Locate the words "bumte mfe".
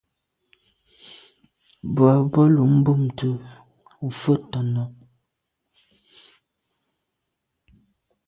2.83-4.33